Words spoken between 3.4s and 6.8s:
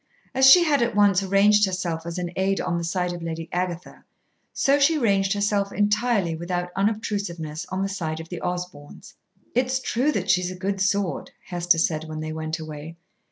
Agatha, so she ranged herself entirely without